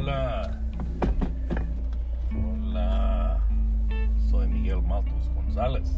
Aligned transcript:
Hola. 0.00 0.56
Hola. 2.32 3.42
Soy 4.30 4.46
Miguel 4.46 4.80
Maltos 4.80 5.28
Gonzalez. 5.34 5.90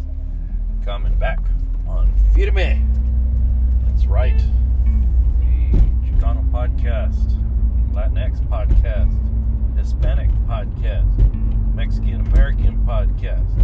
Coming 0.84 1.14
back 1.20 1.38
on 1.86 2.12
Firme. 2.34 2.82
That's 3.86 4.06
right. 4.06 4.42
The 5.38 5.78
Chicano 6.02 6.42
podcast, 6.50 7.38
Latinx 7.92 8.40
podcast, 8.48 9.14
Hispanic 9.78 10.30
podcast, 10.48 11.06
Mexican 11.72 12.26
American 12.26 12.84
podcast, 12.84 13.54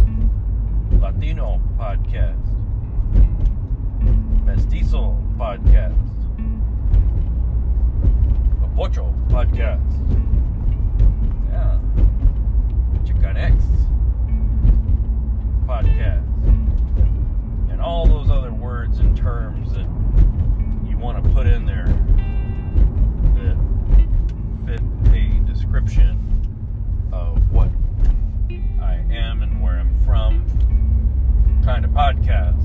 Latino 1.01 1.59
podcast, 1.77 2.47
Mestizo 4.45 5.17
podcast. 5.37 6.09
Pocho 8.79 9.13
Podcast. 9.27 10.28
Connects 13.21 13.65
podcast 15.67 16.25
and 17.69 17.81
all 17.81 18.05
those 18.05 18.29
other 18.29 18.51
words 18.51 18.99
and 18.99 19.15
terms 19.15 19.73
that 19.73 19.87
you 20.89 20.97
want 20.97 21.23
to 21.23 21.29
put 21.31 21.45
in 21.45 21.65
there 21.65 21.85
that 23.35 23.57
fit 24.65 24.81
a 25.13 25.39
description 25.51 26.17
of 27.11 27.51
what 27.51 27.69
I 28.81 28.95
am 29.11 29.41
and 29.41 29.61
where 29.61 29.79
I'm 29.79 29.93
from 30.05 30.45
kind 31.63 31.85
of 31.85 31.91
podcast. 31.91 32.58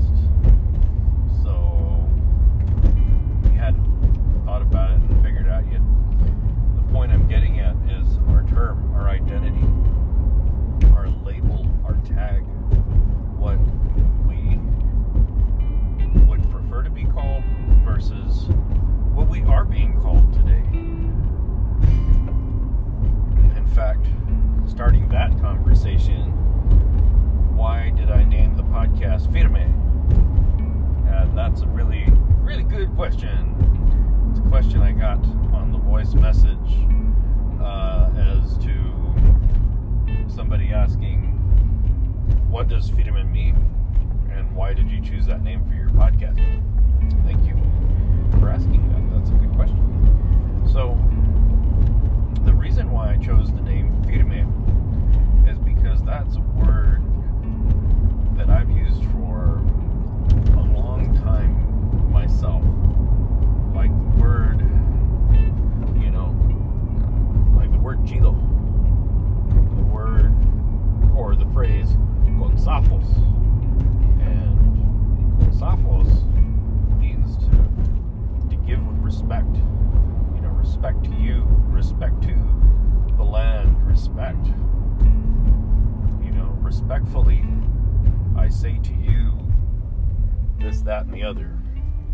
other. 91.25 91.57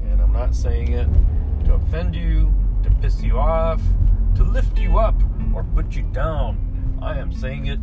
And 0.03 0.21
I'm 0.21 0.31
not 0.31 0.55
saying 0.55 0.93
it 0.93 1.07
to 1.65 1.73
offend 1.73 2.15
you, 2.15 2.53
to 2.83 2.89
piss 3.01 3.21
you 3.21 3.37
off, 3.37 3.81
to 4.35 4.43
lift 4.43 4.79
you 4.79 4.97
up, 4.97 5.15
or 5.53 5.63
put 5.75 5.93
you 5.95 6.03
down. 6.13 6.97
I 7.01 7.17
am 7.17 7.33
saying 7.33 7.67
it 7.67 7.79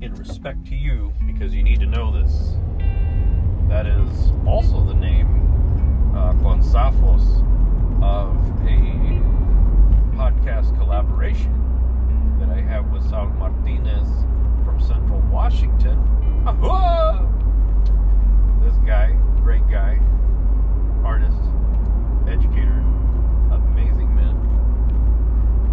in 0.00 0.14
respect 0.16 0.66
to 0.66 0.74
you 0.74 1.12
because 1.26 1.54
you 1.54 1.62
need 1.62 1.80
to 1.80 1.86
know 1.86 2.12
this. 2.12 2.56
That 3.68 3.86
is 3.86 4.32
also 4.44 4.84
the 4.84 4.94
name, 4.94 6.12
uh, 6.14 6.32
Gonzafos, 6.34 7.40
of 8.02 8.36
a 8.66 9.22
podcast 10.16 10.76
collaboration 10.76 11.54
that 12.40 12.48
I 12.48 12.60
have 12.60 12.90
with 12.90 13.08
Sal 13.08 13.28
Martinez 13.28 14.08
from 14.64 14.80
Central 14.80 15.20
Washington. 15.30 15.96
Ahua! 16.44 17.28
This 18.64 18.74
guy, 18.84 19.16
great 19.42 19.66
guy, 19.68 20.00
artist, 21.04 21.38
educator, 22.28 22.78
amazing 23.50 24.14
man. 24.14 24.36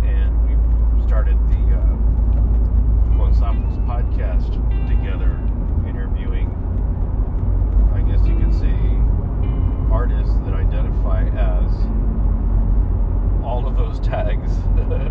And 0.04 0.98
we 0.98 1.08
started 1.08 1.38
the 1.50 1.76
uh, 1.76 1.96
Monsaphos 3.16 3.78
podcast 3.86 4.54
together, 4.88 5.32
interviewing, 5.88 6.50
I 7.94 8.02
guess 8.10 8.26
you 8.28 8.38
could 8.40 8.54
say, 8.54 8.76
artists 9.92 10.36
that 10.46 10.54
identify 10.54 11.24
as 11.30 11.72
all 13.44 13.66
of 13.68 13.76
those 13.76 14.00
tags. 14.00 14.52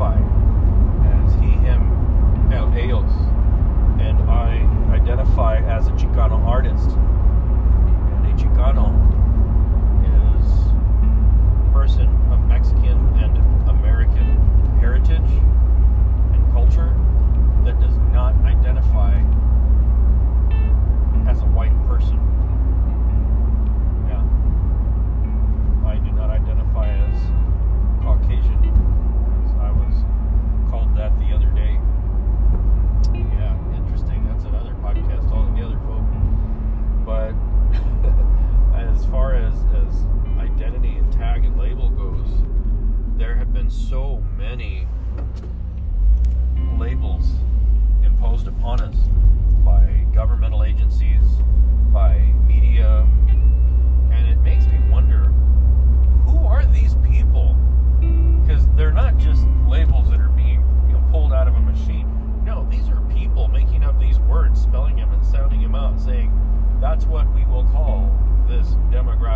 fine. 0.00 0.29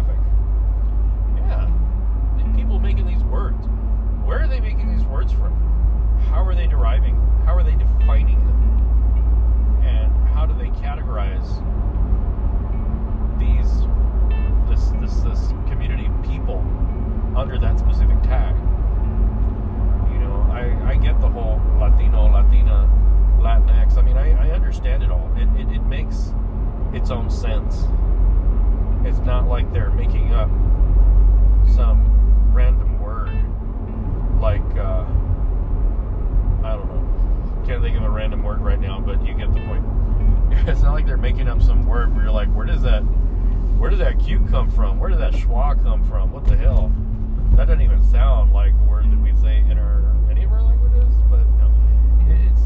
Traffic. 0.04 0.22
Yeah, 1.36 1.70
the 2.38 2.56
people 2.56 2.78
making 2.78 3.06
these 3.06 3.22
words. 3.24 3.66
Where 4.24 4.42
are 4.42 4.48
they 4.48 4.60
making 4.60 4.94
these 4.94 5.04
words 5.06 5.32
from? 5.32 5.52
How 6.30 6.44
are 6.44 6.54
they 6.54 6.66
deriving? 6.66 7.16
How 7.44 7.54
are 7.56 7.62
they 7.62 7.74
defining 7.74 8.38
them? 8.46 9.82
And 9.84 10.10
how 10.28 10.46
do 10.46 10.54
they 10.54 10.70
categorize 10.80 11.60
these 13.38 13.70
this 14.68 14.90
this 15.00 15.20
this 15.22 15.48
community 15.68 16.06
of 16.06 16.22
people 16.22 16.64
under 17.36 17.58
that 17.58 17.78
specific 17.78 18.20
tag? 18.22 18.56
You 20.12 20.20
know, 20.20 20.46
I, 20.50 20.92
I 20.92 20.96
get 20.96 21.20
the 21.20 21.28
whole 21.28 21.60
Latino, 21.78 22.26
Latina, 22.28 22.88
Latinx. 23.40 23.98
I 23.98 24.02
mean, 24.02 24.16
I, 24.16 24.48
I 24.48 24.50
understand 24.52 25.02
it 25.02 25.10
all. 25.10 25.30
It, 25.36 25.48
it, 25.60 25.76
it 25.76 25.82
makes 25.82 26.32
its 26.92 27.10
own 27.10 27.28
sense. 27.28 27.84
It's 29.04 29.18
not 29.18 29.46
like 29.46 29.72
they're 29.72 29.90
making 29.90 30.32
up 30.32 30.48
some 31.74 32.52
random 32.52 33.00
word 33.00 33.30
like, 34.40 34.60
uh, 34.76 35.04
I 36.62 36.76
don't 36.76 36.86
know. 36.86 37.64
Can't 37.66 37.82
think 37.82 37.96
of 37.96 38.02
a 38.02 38.10
random 38.10 38.42
word 38.42 38.60
right 38.60 38.78
now, 38.78 39.00
but 39.00 39.24
you 39.24 39.34
get 39.34 39.52
the 39.52 39.60
point. 39.60 39.84
It's 40.68 40.82
not 40.82 40.92
like 40.92 41.06
they're 41.06 41.16
making 41.16 41.48
up 41.48 41.60
some 41.62 41.84
word 41.86 42.14
where 42.14 42.24
you're 42.24 42.32
like, 42.32 42.48
where 42.48 42.66
does 42.66 42.82
that, 42.82 43.00
where 43.00 43.90
does 43.90 43.98
that 43.98 44.18
Q 44.20 44.46
come 44.50 44.70
from? 44.70 45.00
Where 45.00 45.10
did 45.10 45.18
that 45.18 45.32
schwa 45.32 45.82
come 45.82 46.04
from? 46.04 46.30
What 46.30 46.44
the 46.44 46.56
hell? 46.56 46.92
That 47.56 47.66
doesn't 47.66 47.82
even 47.82 48.02
sound 48.04 48.52
like 48.52 48.72
a 48.72 48.84
word 48.84 49.10
that 49.10 49.20
we 49.20 49.34
say 49.36 49.58
in 49.58 49.78
our 49.78 50.14
any 50.30 50.44
of 50.44 50.52
our 50.52 50.62
languages. 50.62 51.12
But 51.30 51.44
no, 51.58 51.72
it's 52.28 52.60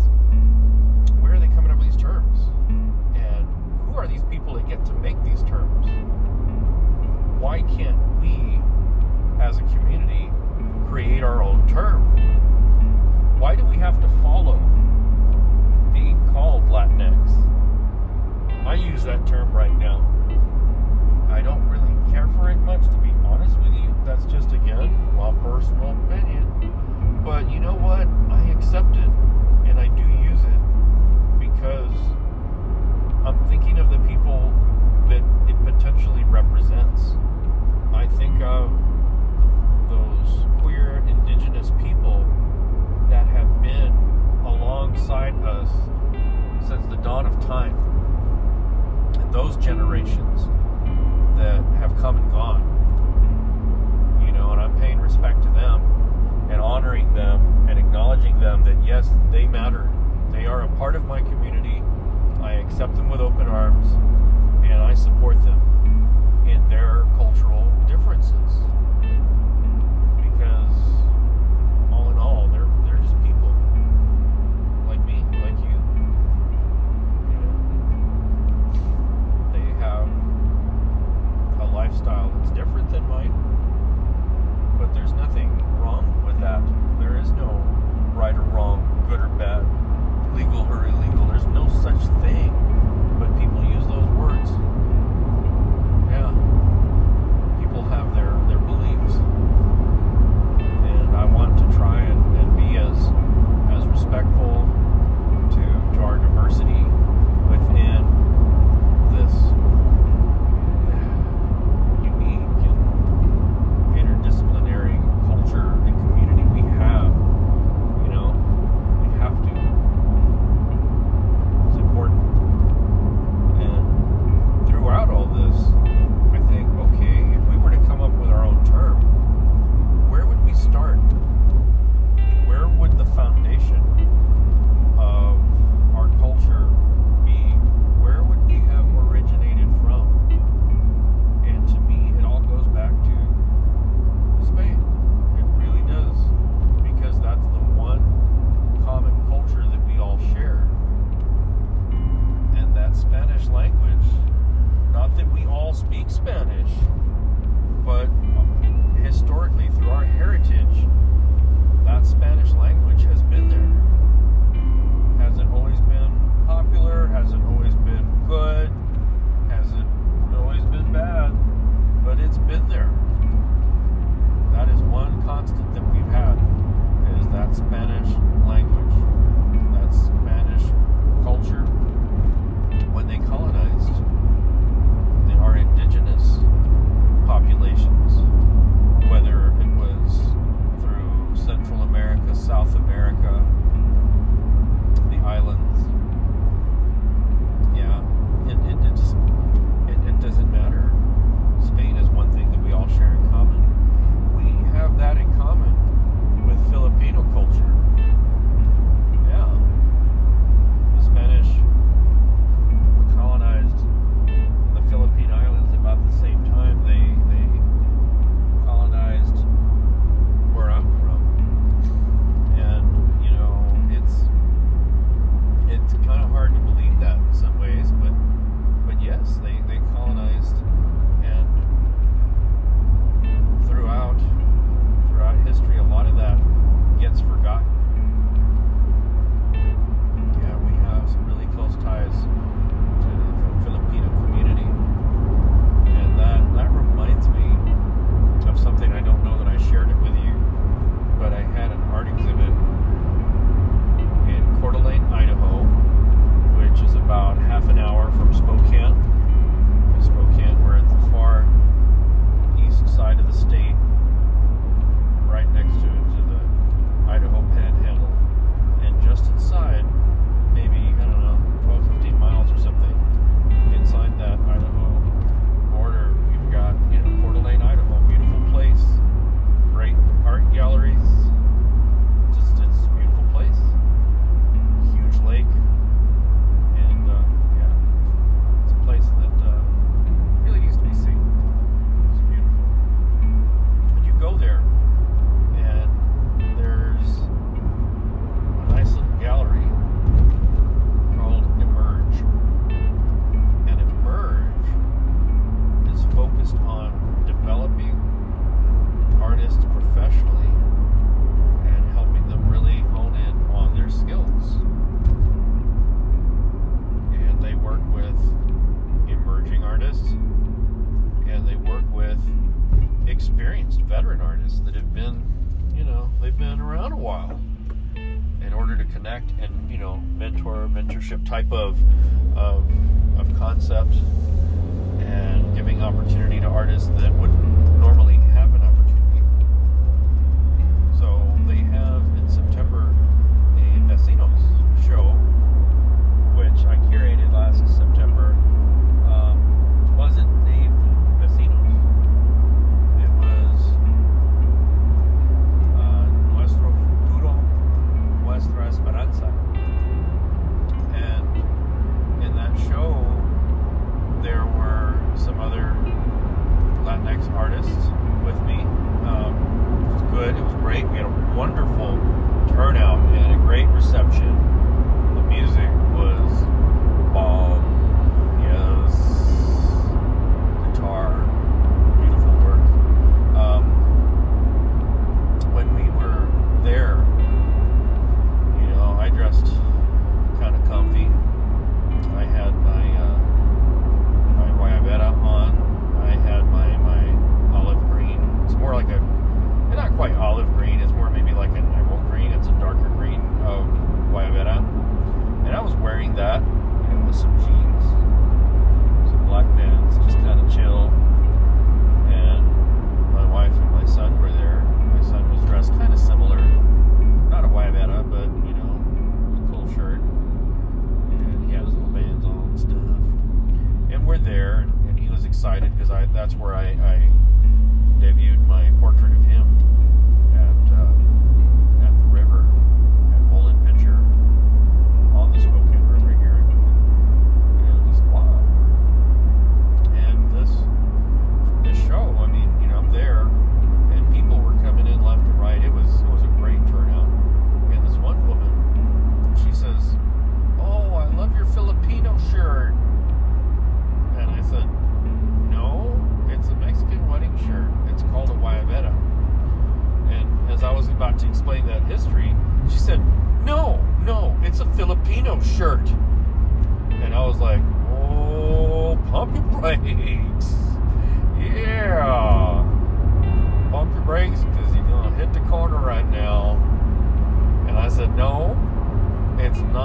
where 1.20 1.34
are 1.34 1.40
they 1.40 1.48
coming 1.48 1.70
up 1.70 1.78
with 1.78 1.86
these 1.86 2.00
terms? 2.00 2.40
And 3.14 3.46
who 3.86 3.94
are 3.96 4.06
these 4.06 4.24
people 4.24 4.54
that 4.54 4.68
get 4.68 4.84
to 4.86 4.92
make 4.94 5.22
these 5.24 5.42
terms? 5.44 5.86
Why 7.58 7.76
can't 7.76 8.20
we, 8.20 8.60
as 9.42 9.58
a 9.58 9.62
community, 9.62 10.30
create 10.88 11.24
our 11.24 11.42
own 11.42 11.66
term? 11.66 12.04
Why 13.40 13.56
do 13.56 13.64
we 13.64 13.76
have 13.78 14.00
to 14.00 14.08
follow 14.22 14.58
being 15.92 16.24
called 16.32 16.68
Latinx? 16.68 17.34
I 18.64 18.74
use 18.74 19.02
that 19.02 19.26
term 19.26 19.50
right 19.50 19.76
now. 19.76 20.06
I 21.28 21.40
don't 21.40 21.68
really 21.68 22.12
care 22.12 22.28
for 22.38 22.48
it 22.48 22.58
much, 22.58 22.82
to 22.82 22.96
be 22.98 23.10
honest 23.26 23.58
with 23.58 23.74
you. 23.74 23.92
That's 24.04 24.24
just, 24.26 24.52
again, 24.52 24.94
my 25.16 25.32
personal 25.42 25.98
opinion. 26.04 27.22
But 27.24 27.50
you 27.50 27.58
know 27.58 27.74
what? 27.74 28.06
I 28.30 28.40
accept 28.56 28.94
it 28.94 29.10
and 29.66 29.80
I 29.80 29.88
do 29.88 30.06
use 30.22 30.44
it 30.44 30.60
because 31.40 31.98
I'm 33.26 33.44
thinking 33.48 33.80
of 33.80 33.90
the 33.90 33.98
people 34.06 34.54
that 35.08 35.24
it 35.50 35.56
potentially 35.64 36.22
represents. 36.22 37.16
I 37.98 38.06
think 38.06 38.40
of 38.42 38.70
those 39.90 40.46
queer 40.60 41.02
indigenous 41.08 41.72
people 41.82 42.24
that 43.10 43.26
have 43.26 43.60
been 43.60 43.92
alongside 44.46 45.34
us 45.42 45.68
since 46.68 46.86
the 46.86 46.94
dawn 46.98 47.26
of 47.26 47.44
time. 47.44 47.76
And 49.18 49.34
those 49.34 49.56
generations 49.56 50.46
that 51.38 51.60
have 51.80 51.96
come 51.98 52.18
and 52.18 52.30
gone. 52.30 52.62
You 54.24 54.30
know, 54.30 54.52
and 54.52 54.60
I'm 54.60 54.78
paying 54.78 55.00
respect 55.00 55.42
to 55.42 55.48
them 55.48 55.82
and 56.52 56.60
honoring 56.60 57.12
them 57.14 57.66
and 57.68 57.80
acknowledging 57.80 58.38
them 58.38 58.62
that 58.62 58.76
yes, 58.86 59.10
they 59.32 59.48
matter. 59.48 59.90
They 60.30 60.46
are 60.46 60.62
a 60.62 60.68
part 60.76 60.94
of 60.94 61.04
my 61.06 61.20
community. 61.22 61.82
I 62.42 62.52
accept 62.52 62.94
them 62.94 63.10
with 63.10 63.20
open 63.20 63.48
arms 63.48 63.88
and 64.62 64.80
I 64.80 64.94
support 64.94 65.42
them 65.42 66.44
in 66.46 66.68
their 66.68 67.04
cultural 67.16 67.67
differences. 68.08 68.67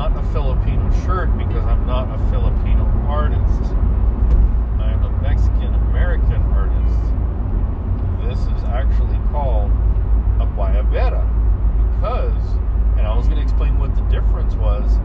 Not 0.10 0.18
a 0.22 0.34
Filipino 0.34 0.92
shirt 1.06 1.30
because 1.38 1.64
I'm 1.64 1.88
not 1.88 2.14
a 2.14 2.18
Filipino 2.30 2.84
artist. 3.08 3.72
I'm 4.78 5.02
a 5.02 5.10
Mexican 5.22 5.74
American 5.76 6.42
artist. 6.52 7.00
This 8.28 8.40
is 8.54 8.64
actually 8.66 9.18
called 9.32 9.72
a 10.42 10.46
guayabera 10.58 11.24
because, 11.94 12.44
and 12.98 13.08
I 13.08 13.16
was 13.16 13.28
going 13.28 13.38
to 13.38 13.44
explain 13.44 13.80
what 13.80 13.96
the 13.96 14.02
difference 14.04 14.56
was, 14.56 14.98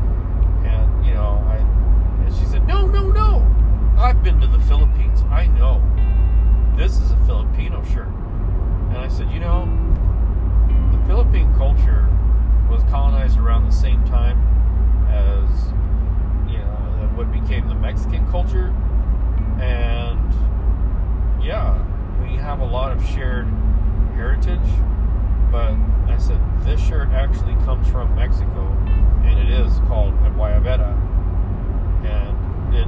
and 0.67 1.07
you 1.07 1.15
know, 1.15 1.45
I, 1.47 1.59
and 2.27 2.35
she 2.35 2.45
said, 2.47 2.67
no, 2.67 2.89
no, 2.89 3.13
no, 3.13 3.47
I've 3.97 4.25
been 4.25 4.41
to 4.41 4.49
the 4.49 4.61
Philippines. 4.61 5.23
I 5.31 5.47
know 5.47 5.81
this 6.77 6.99
is 6.99 7.13
a 7.13 7.17
Filipino 7.19 7.85
shirt, 7.85 8.09
and 8.89 8.99
I 8.99 9.07
said, 9.07 9.31
you 9.31 9.39
know, 9.39 9.65
the 10.91 11.07
Philippine 11.07 11.55
culture 11.55 12.09
was 12.69 12.83
colonized 12.91 13.39
around 13.39 13.65
the 13.65 13.71
same 13.71 14.05
time 14.05 14.58
as 15.09 15.73
you 16.51 16.59
know 16.59 17.11
what 17.15 17.33
became 17.33 17.69
the 17.69 17.75
Mexican 17.75 18.29
culture 18.31 18.75
and 19.61 20.33
yeah, 21.43 21.83
we 22.23 22.37
have 22.37 22.61
a 22.61 22.65
lot 22.65 22.93
of 22.93 23.05
shared 23.05 23.47
heritage. 24.15 24.59
But 25.51 25.75
I 26.07 26.17
said 26.19 26.41
this 26.63 26.81
shirt 26.81 27.09
actually 27.09 27.55
comes 27.65 27.89
from 27.89 28.15
Mexico, 28.15 28.69
and 29.25 29.39
it 29.39 29.51
is 29.51 29.79
called 29.89 30.15
a 30.15 30.31
guayabera, 30.31 30.95
and 32.05 32.75
it 32.75 32.87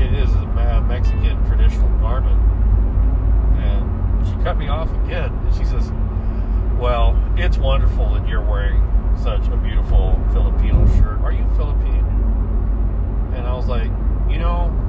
it, 0.00 0.12
is 0.14 0.30
a 0.34 0.82
Mexican 0.82 1.44
traditional 1.46 1.88
garment. 1.98 2.40
And 3.58 4.26
she 4.26 4.34
cut 4.42 4.56
me 4.56 4.68
off 4.68 4.90
again, 5.04 5.32
and 5.32 5.54
she 5.54 5.64
says, 5.64 5.92
"Well, 6.78 7.16
it's 7.36 7.58
wonderful 7.58 8.14
that 8.14 8.26
you're 8.26 8.42
wearing 8.42 8.82
such 9.16 9.46
a 9.48 9.56
beautiful 9.56 10.18
Filipino 10.32 10.86
shirt. 10.96 11.20
Are 11.20 11.32
you 11.32 11.46
Philippine?" 11.56 12.06
And 13.34 13.46
I 13.46 13.54
was 13.54 13.66
like, 13.66 13.90
"You 14.28 14.38
know." 14.38 14.86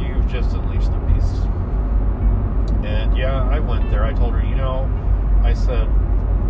you've 0.00 0.26
just 0.26 0.54
unleashed 0.54 0.90
the 0.90 0.98
beast. 0.98 1.42
And 2.84 3.16
yeah, 3.16 3.48
I 3.48 3.58
went 3.58 3.90
there. 3.90 4.04
I 4.04 4.12
told 4.12 4.34
her, 4.34 4.44
you 4.44 4.54
know, 4.54 4.90
I 5.42 5.54
said, 5.54 5.88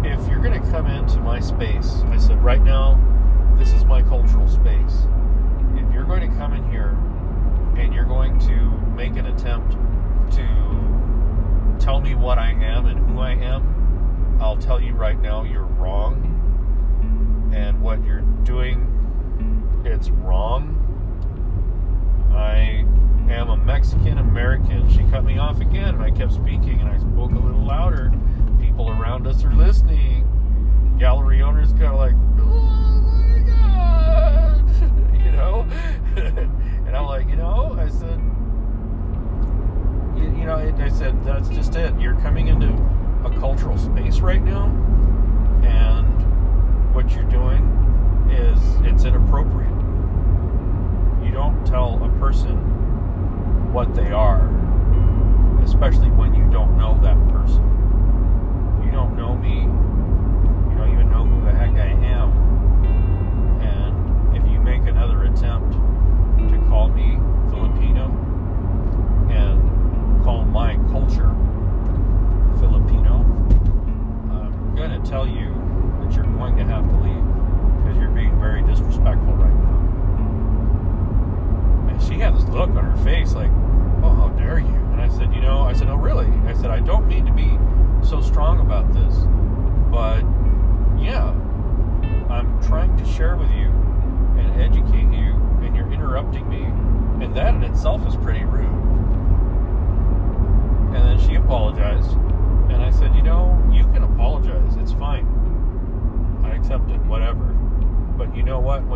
if 0.05 0.29
you're 0.29 0.41
going 0.41 0.61
to 0.61 0.71
come 0.71 0.87
into 0.87 1.21
my 1.21 1.41
space, 1.41 2.03
I 2.07 2.19
said, 2.19 2.43
right 2.43 2.63
now, 2.63 3.01
this 3.59 3.73
is 3.73 3.85
my 3.85 4.03
cultural 4.03 4.49
space. 4.49 5.07
If 5.75 5.93
you're 5.93 6.05
going 6.05 6.29
to 6.29 6.37
come 6.37 6.53
in 6.53 6.69
here 6.71 6.97
and 7.77 7.95
you're 7.95 8.05
going 8.05 8.39
to 8.41 8.71
make 8.95 9.17
an 9.17 9.27
attempt 9.27 9.73
to 10.33 11.79
tell 11.79 12.01
me 12.01 12.15
what 12.15 12.39
I 12.39 12.51
am 12.51 12.87
and 12.87 12.99
who 13.07 13.21
I 13.21 13.33
am, 13.33 14.39
I'll 14.41 14.57
tell 14.57 14.81
you 14.81 14.95
right 14.95 15.21
now, 15.21 15.45
you're 15.45 15.65
wrong. 15.65 16.33
And 17.57 17.81
what 17.81 18.05
you're 18.05 18.21
doing, 18.45 19.83
it's 19.83 20.11
wrong. 20.11 20.75
I 22.35 22.85
am 23.33 23.49
a 23.49 23.57
Mexican 23.57 24.19
American. 24.19 24.91
She 24.91 24.99
cut 25.11 25.25
me 25.25 25.39
off 25.39 25.63
again, 25.63 25.95
and 25.95 26.03
I 26.03 26.11
kept 26.11 26.35
speaking, 26.35 26.81
and 26.81 26.89
I 26.91 26.99
spoke 26.99 27.33
a 27.33 27.39
little 27.39 27.65
louder. 27.65 28.13
People 28.61 28.91
around 28.91 29.27
us 29.27 29.43
are 29.43 29.55
listening. 29.55 30.29
Gallery 30.99 31.41
owners 31.41 31.73
kind 31.73 31.85
of 31.85 31.97
like, 31.97 32.15
oh 32.41 32.93
you 35.25 35.33
know. 35.33 35.67
and 36.87 36.95
I'm 36.95 37.07
like, 37.07 37.27
you 37.27 37.37
know, 37.37 37.75
I 37.81 37.89
said, 37.89 38.21
you, 40.19 40.25
you 40.39 40.45
know, 40.45 40.57
I 40.57 40.89
said 40.91 41.25
that's 41.25 41.49
just 41.49 41.75
it. 41.75 41.99
You're 41.99 42.21
coming 42.21 42.49
into 42.49 42.69
a 43.25 43.31
cultural 43.41 43.79
space 43.79 44.21
right 44.21 44.43
now, 44.43 44.67
and 45.65 46.16
what 46.97 47.13
you're 47.13 47.25
doing 47.25 47.63
is 48.31 48.59
it's 48.91 49.05
inappropriate. 49.05 49.69
You 51.23 51.31
don't 51.31 51.63
tell 51.67 52.03
a 52.03 52.09
person 52.19 52.57
what 53.71 53.95
they 53.95 54.13
are, 54.13 54.49
especially 55.63 56.09
when 56.09 56.35
you 56.35 56.51
don't 56.51 56.79
know 56.79 56.99
that 57.03 57.19
person. 57.29 57.63
You 58.83 58.91
don't 58.93 59.15
know 59.15 59.37
me. 59.37 59.61
You 60.71 60.79
don't 60.79 60.91
even 60.91 61.11
know 61.11 61.27
who 61.27 61.45
the 61.45 61.53
heck 61.53 61.73
I 61.73 61.89
am. 62.03 62.56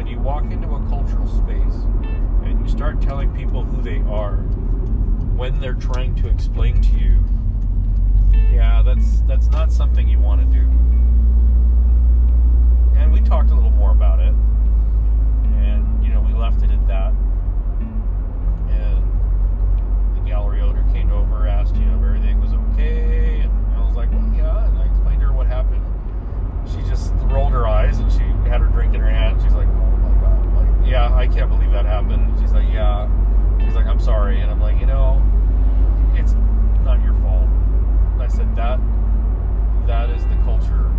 When 0.01 0.07
you 0.07 0.19
walk 0.19 0.45
into 0.45 0.67
a 0.67 0.79
cultural 0.89 1.27
space 1.29 1.85
and 2.43 2.59
you 2.59 2.69
start 2.69 3.03
telling 3.03 3.31
people 3.35 3.65
who 3.65 3.83
they 3.83 3.99
are, 4.11 4.37
when 5.37 5.61
they're 5.61 5.75
trying 5.75 6.15
to 6.15 6.27
explain 6.27 6.81
to 6.81 6.93
you, 6.93 7.23
yeah, 8.51 8.81
that's 8.83 9.21
that's 9.29 9.49
not 9.49 9.71
something 9.71 10.09
you 10.09 10.19
want 10.19 10.41
to 10.41 10.47
do. 10.59 10.65
And 12.99 13.13
we 13.13 13.21
talked 13.21 13.51
a 13.51 13.55
little 13.55 13.73
more 13.73 13.91
about 13.91 14.21
it, 14.21 14.33
and 15.59 16.03
you 16.03 16.11
know, 16.11 16.23
we 16.23 16.33
left 16.33 16.63
it 16.63 16.71
at 16.71 16.87
that. 16.87 17.13
And 18.71 19.05
the 20.17 20.23
gallery 20.27 20.63
owner 20.63 20.83
came 20.95 21.13
over, 21.13 21.47
asked, 21.47 21.77
you 21.77 21.85
know, 21.85 21.99
if 21.99 22.05
everything 22.05 22.41
was 22.41 22.55
okay, 22.55 23.41
and 23.41 23.53
I 23.77 23.85
was 23.85 23.97
like, 23.97 24.11
well, 24.11 24.33
yeah, 24.35 24.65
and 24.67 24.79
I 24.79 24.87
explained 24.87 25.21
to 25.21 25.27
her 25.27 25.33
what 25.35 25.47
happened. 25.47 25.85
She 26.67 26.81
just 26.89 27.13
rolled 27.29 27.53
her 27.53 27.67
eyes 27.67 27.99
and 27.99 28.11
she 28.11 28.23
had 28.49 28.63
her 28.63 28.69
drink 28.69 28.95
in 28.95 29.01
her 29.01 29.11
hand. 29.11 29.41
She's 29.43 29.55
like, 29.55 29.67
oh 29.67 29.97
my 29.97 30.21
god, 30.21 30.55
like, 30.55 30.89
yeah, 30.89 31.13
I 31.15 31.27
can't 31.27 31.51
believe 31.51 31.71
that 31.73 31.87
happened. 31.87 32.31
And 32.31 32.39
she's 32.39 32.53
like, 32.53 32.69
yeah. 32.71 33.09
She's 33.59 33.75
like, 33.75 33.87
I'm 33.87 33.99
sorry, 33.99 34.41
and 34.41 34.51
I'm 34.51 34.61
like, 34.61 34.79
you 34.79 34.87
know, 34.87 35.23
it's 36.15 36.35
not 36.85 37.03
your 37.03 37.15
fault. 37.15 37.49
I 38.21 38.29
said 38.29 38.55
that 38.55 38.79
that 39.87 40.11
is 40.11 40.23
the 40.25 40.37
culture 40.45 40.93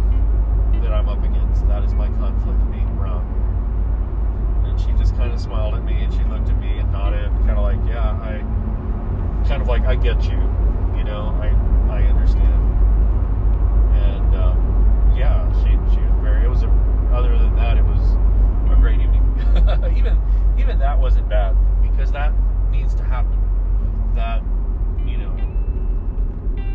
that 0.81 0.91
I'm 0.91 1.07
up 1.07 1.23
against. 1.23 1.67
That 1.67 1.83
is 1.83 1.93
my 1.93 2.07
conflict 2.17 2.59
being 2.71 2.87
around 2.99 3.23
here. 3.31 4.71
And 4.71 4.81
she 4.81 4.91
just 4.93 5.15
kind 5.15 5.31
of 5.31 5.39
smiled 5.39 5.75
at 5.75 5.85
me 5.85 6.03
and 6.03 6.11
she 6.11 6.23
looked 6.25 6.49
at 6.49 6.57
me 6.59 6.79
and 6.79 6.91
nodded, 6.91 7.29
kind 7.45 7.51
of 7.51 7.63
like, 7.63 7.79
yeah, 7.87 8.11
I, 8.19 8.43
like, 9.82 9.98
I 9.98 10.02
get 10.02 10.24
you. 10.24 10.38
You 10.98 11.04
know, 11.04 11.36
I 11.41 11.48
I 11.89 12.04
understand. 12.04 12.62
And 13.96 14.36
um, 14.36 15.13
yeah, 15.17 15.52
she 15.63 15.70
she 15.94 16.02
was 16.02 16.22
very. 16.22 16.46
It 16.46 16.50
was 16.50 16.63
a. 16.63 16.70
Other 17.12 17.38
than 17.38 17.56
that, 17.56 17.78
it 17.78 17.84
was 17.84 18.13
a 18.72 18.76
great 18.80 19.02
evening. 19.02 19.22
even 19.98 20.22
even 20.58 20.80
that 20.80 20.98
wasn't 20.98 21.28
bad 21.28 21.56
because 21.82 22.12
that 22.12 22.34
needs 22.70 22.94
to 22.96 23.04
happen. 23.04 23.38
That 24.15 24.41
you 25.06 25.17
know 25.17 25.36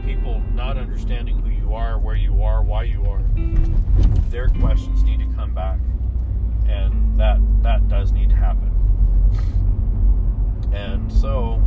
people 0.05 0.41
not 0.55 0.77
understanding 0.77 1.39
who 1.41 1.51
you 1.51 1.75
are, 1.75 1.99
where 1.99 2.17
you 2.17 2.43
are, 2.43 2.63
why 2.63 2.85
you 2.85 3.05
are, 3.07 3.23
their 4.31 4.49
questions 4.49 5.03
need 5.03 5.21
to 5.21 5.27
come 5.35 5.55
back, 5.55 5.79
and 6.69 7.19
that 7.19 7.39
that 7.63 7.89
does 7.89 8.13
need 8.13 8.31
to 8.31 8.37
happen. 8.37 8.73
And 10.73 11.11
so, 11.11 11.63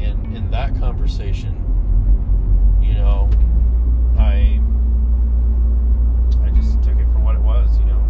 in 0.00 0.36
in 0.36 0.50
that 0.50 0.78
conversation, 0.78 1.54
you 2.82 2.94
know, 2.94 3.28
I 4.18 4.60
I 6.44 6.50
just 6.50 6.82
took 6.82 6.98
it 6.98 7.06
for 7.12 7.20
what 7.20 7.34
it 7.34 7.42
was, 7.42 7.78
you 7.78 7.84
know. 7.86 8.07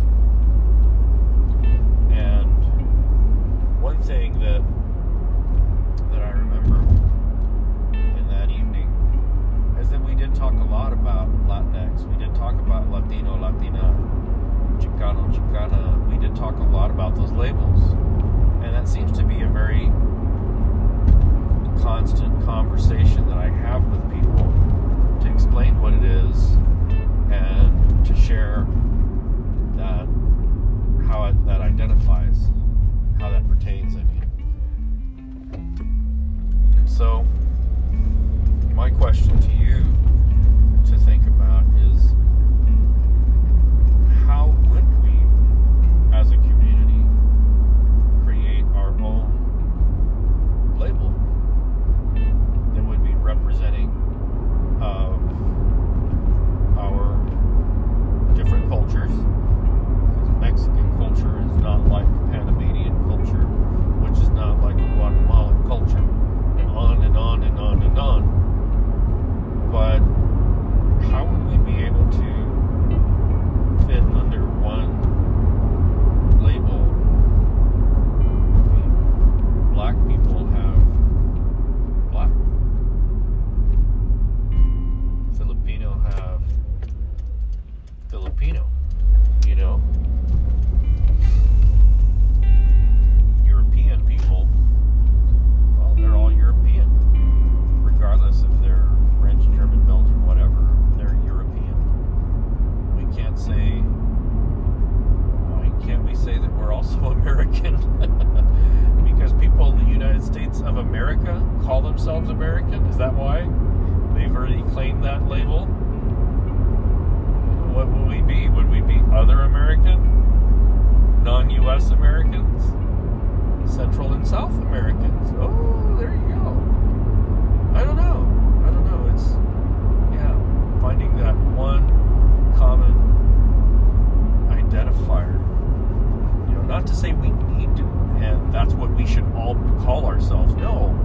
To 136.89 136.95
say 136.97 137.13
we 137.13 137.29
need 137.29 137.77
to, 137.77 137.85
and 138.21 138.53
that's 138.53 138.75
what 138.75 138.91
we 138.91 139.07
should 139.07 139.25
all 139.35 139.55
call 139.85 140.07
ourselves. 140.07 140.55
No, 140.55 140.97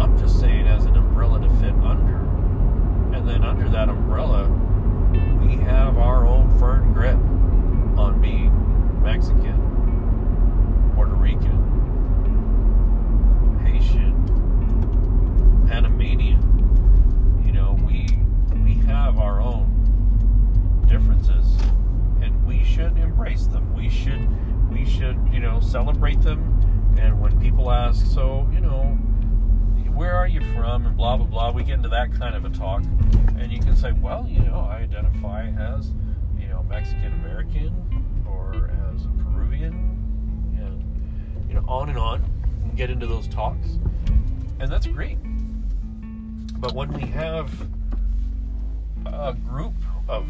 I'm 0.00 0.18
just 0.18 0.40
saying 0.40 0.66
as 0.66 0.84
an 0.86 0.96
umbrella 0.96 1.40
to 1.40 1.48
fit 1.56 1.74
under, 1.84 2.16
and 3.14 3.28
then 3.28 3.44
under 3.44 3.68
that 3.68 3.88
umbrella, 3.88 4.48
we 5.42 5.56
have 5.64 5.98
our 5.98 6.26
own 6.26 6.50
firm 6.58 6.92
grip 6.92 7.18
on 7.98 8.20
being 8.20 8.52
Mexican, 9.02 9.58
Puerto 10.94 11.14
Rican, 11.14 11.60
Haitian. 13.64 14.12
Panamanian. 15.68 17.42
You 17.44 17.52
know, 17.52 17.78
we 17.86 18.06
we 18.64 18.74
have 18.86 19.18
our 19.18 19.40
own 19.40 19.66
differences, 20.86 21.56
and 22.22 22.46
we 22.46 22.62
should 22.62 22.96
embrace 22.98 23.46
them. 23.46 23.74
We 23.74 23.88
should 23.88 24.28
we 24.74 24.84
should 24.84 25.16
you 25.32 25.40
know 25.40 25.60
celebrate 25.60 26.20
them. 26.20 26.50
And 26.98 27.20
when 27.20 27.40
people 27.40 27.70
ask, 27.70 28.06
so 28.06 28.48
you 28.52 28.60
know, 28.60 28.82
where 29.94 30.14
are 30.14 30.26
you 30.26 30.40
from, 30.54 30.86
and 30.86 30.96
blah 30.96 31.16
blah 31.16 31.26
blah, 31.26 31.50
we 31.52 31.62
get 31.64 31.74
into 31.74 31.88
that 31.90 32.12
kind 32.12 32.34
of 32.34 32.44
a 32.44 32.50
talk, 32.50 32.82
and 33.38 33.52
you 33.52 33.60
can 33.60 33.76
say, 33.76 33.92
well, 33.92 34.26
you 34.28 34.40
know, 34.40 34.66
I 34.68 34.78
identify 34.78 35.48
as 35.48 35.92
you 36.38 36.48
know 36.48 36.62
Mexican 36.64 37.12
American 37.14 37.72
or 38.26 38.70
as 38.92 39.04
a 39.04 39.08
Peruvian, 39.22 39.74
and 40.58 41.48
you 41.48 41.54
know, 41.54 41.64
on 41.68 41.88
and 41.88 41.98
on. 41.98 42.24
and 42.62 42.76
get 42.76 42.90
into 42.90 43.06
those 43.06 43.28
talks, 43.28 43.78
and 44.58 44.70
that's 44.70 44.86
great. 44.86 45.18
But 46.60 46.72
when 46.74 46.92
we 46.92 47.02
have 47.06 47.50
a 49.06 49.34
group 49.34 49.74
of 50.08 50.26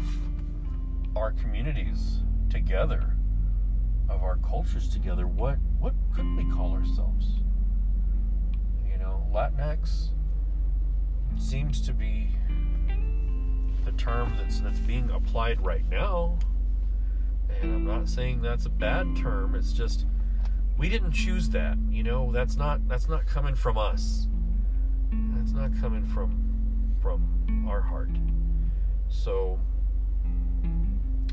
our 1.15 1.31
communities 1.31 2.19
together, 2.49 3.14
of 4.09 4.23
our 4.23 4.37
cultures 4.37 4.89
together, 4.89 5.27
what 5.27 5.57
what 5.79 5.93
could 6.13 6.35
we 6.35 6.45
call 6.51 6.73
ourselves? 6.73 7.41
You 8.89 8.97
know, 8.97 9.25
Latinx 9.33 10.09
seems 11.37 11.81
to 11.81 11.93
be 11.93 12.29
the 13.83 13.91
term 13.93 14.33
that's 14.37 14.59
that's 14.59 14.79
being 14.79 15.09
applied 15.11 15.63
right 15.63 15.87
now. 15.89 16.37
And 17.61 17.73
I'm 17.73 17.85
not 17.85 18.09
saying 18.09 18.41
that's 18.41 18.65
a 18.65 18.69
bad 18.69 19.15
term. 19.15 19.55
It's 19.55 19.73
just 19.73 20.05
we 20.77 20.89
didn't 20.89 21.11
choose 21.11 21.49
that. 21.49 21.77
You 21.89 22.03
know, 22.03 22.31
that's 22.31 22.57
not 22.57 22.87
that's 22.87 23.07
not 23.07 23.25
coming 23.25 23.55
from 23.55 23.77
us. 23.77 24.27
That's 25.35 25.51
not 25.51 25.71
coming 25.79 26.05
from 26.05 26.95
from 27.01 27.67
our 27.69 27.81
heart. 27.81 28.09
So 29.09 29.59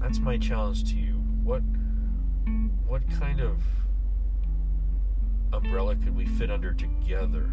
that's 0.00 0.18
my 0.18 0.36
challenge 0.36 0.90
to 0.92 0.96
you. 0.96 1.14
What 1.42 1.62
what 2.92 3.10
kind 3.18 3.40
of 3.40 3.56
umbrella 5.54 5.96
could 5.96 6.14
we 6.14 6.26
fit 6.26 6.50
under 6.50 6.74
together? 6.74 7.50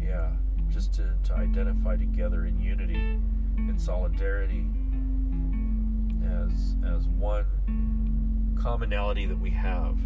Yeah, 0.00 0.30
just 0.70 0.94
to, 0.94 1.14
to 1.24 1.34
identify 1.34 1.98
together 1.98 2.46
in 2.46 2.58
unity, 2.58 3.18
in 3.58 3.78
solidarity, 3.78 4.64
as 6.24 6.74
as 6.86 7.06
one 7.06 7.44
commonality 8.58 9.26
that 9.26 9.38
we 9.38 9.50
have. 9.50 9.98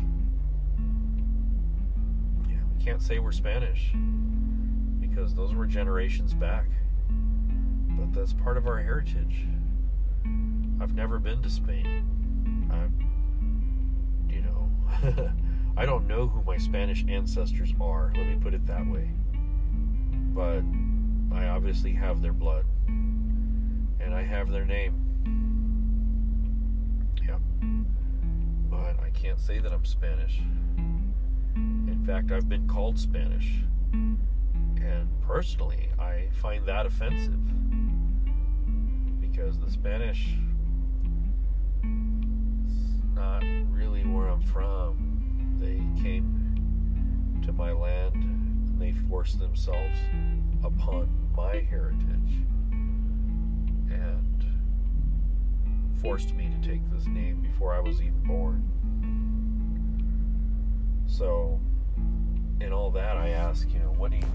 Yeah, 2.48 2.56
we 2.76 2.84
can't 2.84 3.00
say 3.00 3.20
we're 3.20 3.30
Spanish 3.30 3.92
because 4.98 5.32
those 5.32 5.54
were 5.54 5.64
generations 5.64 6.34
back. 6.34 6.66
But 7.90 8.12
that's 8.12 8.32
part 8.32 8.56
of 8.56 8.66
our 8.66 8.80
heritage. 8.80 9.46
I've 10.80 10.96
never 10.96 11.20
been 11.20 11.40
to 11.42 11.48
Spain. 11.48 12.15
I 15.76 15.84
don't 15.84 16.06
know 16.06 16.26
who 16.26 16.42
my 16.42 16.56
Spanish 16.56 17.04
ancestors 17.08 17.74
are. 17.80 18.12
Let 18.16 18.26
me 18.26 18.36
put 18.40 18.54
it 18.54 18.66
that 18.66 18.86
way. 18.86 19.10
But 20.34 20.62
I 21.34 21.48
obviously 21.48 21.92
have 21.92 22.22
their 22.22 22.32
blood, 22.32 22.64
and 22.86 24.14
I 24.14 24.22
have 24.22 24.50
their 24.50 24.64
name. 24.64 24.94
Yep. 27.26 27.40
But 28.70 29.02
I 29.04 29.10
can't 29.10 29.38
say 29.38 29.58
that 29.58 29.72
I'm 29.72 29.84
Spanish. 29.84 30.40
In 31.56 32.02
fact, 32.06 32.32
I've 32.32 32.48
been 32.48 32.66
called 32.66 32.98
Spanish. 32.98 33.62
And 33.92 35.08
personally, 35.20 35.88
I 35.98 36.28
find 36.40 36.64
that 36.66 36.86
offensive 36.86 37.40
because 39.20 39.58
the 39.58 39.70
Spanish 39.70 40.28
is 40.28 40.45
not 43.16 43.42
really 43.70 44.02
where 44.02 44.28
I'm 44.28 44.42
from. 44.42 45.56
They 45.58 45.80
came 46.02 47.40
to 47.44 47.52
my 47.52 47.72
land 47.72 48.14
and 48.14 48.80
they 48.80 48.92
forced 49.08 49.38
themselves 49.38 49.96
upon 50.62 51.08
my 51.34 51.66
heritage 51.70 52.44
and 53.90 54.44
forced 56.00 56.34
me 56.34 56.50
to 56.50 56.68
take 56.68 56.82
this 56.90 57.06
name 57.06 57.40
before 57.40 57.72
I 57.72 57.80
was 57.80 58.02
even 58.02 58.22
born. 58.22 58.62
So, 61.06 61.58
in 62.60 62.72
all 62.72 62.90
that, 62.90 63.16
I 63.16 63.30
ask, 63.30 63.66
you 63.72 63.78
know, 63.78 63.94
what 63.96 64.10
do 64.10 64.18
you 64.18 64.26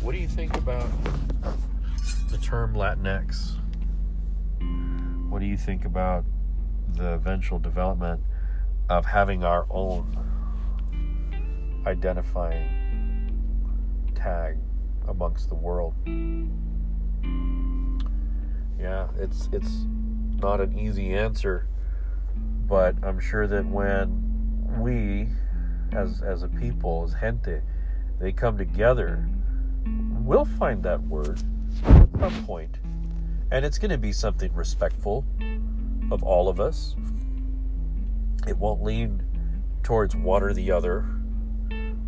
what 0.00 0.12
do 0.12 0.18
you 0.18 0.28
think 0.28 0.56
about 0.56 0.88
the 2.30 2.38
term 2.38 2.74
Latinx? 2.74 3.56
What 5.28 5.40
do 5.40 5.46
you 5.46 5.56
think 5.56 5.84
about 5.84 6.24
the 6.96 7.14
eventual 7.14 7.58
development 7.58 8.20
of 8.88 9.06
having 9.06 9.44
our 9.44 9.66
own 9.70 10.16
identifying 11.86 12.68
tag 14.14 14.56
amongst 15.08 15.48
the 15.48 15.54
world? 15.54 15.94
Yeah, 18.78 19.08
it's 19.18 19.48
it's 19.52 19.86
not 20.42 20.60
an 20.60 20.78
easy 20.78 21.14
answer, 21.14 21.68
but 22.66 22.96
I'm 23.02 23.20
sure 23.20 23.46
that 23.46 23.66
when 23.66 24.76
we 24.78 25.28
as 25.92 26.22
as 26.22 26.42
a 26.42 26.48
people, 26.48 27.04
as 27.04 27.14
gente, 27.20 27.60
they 28.18 28.32
come 28.32 28.56
together 28.56 29.28
we'll 30.30 30.44
find 30.44 30.82
that 30.84 31.02
word 31.02 31.42
at 31.86 32.08
some 32.20 32.44
point. 32.44 32.78
And 33.50 33.64
it's 33.64 33.78
going 33.78 33.90
to 33.90 33.98
be 33.98 34.12
something 34.12 34.52
respectful 34.54 35.24
of 36.10 36.22
all 36.22 36.48
of 36.48 36.60
us. 36.60 36.96
It 38.46 38.56
won't 38.56 38.82
lean 38.82 39.22
towards 39.82 40.16
one 40.16 40.42
or 40.42 40.52
the 40.52 40.70
other 40.70 41.06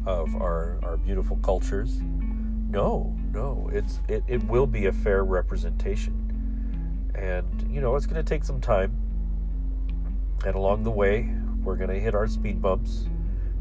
of 0.06 0.34
our, 0.36 0.78
our 0.82 0.96
beautiful 0.96 1.36
cultures. 1.38 2.00
No, 2.00 3.16
no, 3.32 3.70
it's 3.72 4.00
it, 4.08 4.24
it 4.26 4.42
will 4.44 4.66
be 4.66 4.86
a 4.86 4.92
fair 4.92 5.24
representation. 5.24 7.10
And 7.14 7.70
you 7.70 7.80
know, 7.80 7.94
it's 7.96 8.06
gonna 8.06 8.22
take 8.22 8.44
some 8.44 8.60
time. 8.60 8.96
And 10.44 10.54
along 10.54 10.82
the 10.84 10.90
way, 10.90 11.34
we're 11.62 11.76
gonna 11.76 11.98
hit 11.98 12.14
our 12.14 12.26
speed 12.26 12.60
bumps 12.62 13.06